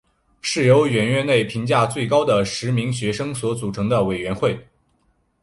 [0.41, 4.67] 是由远月内评价最高的十名学生所组成的委员会。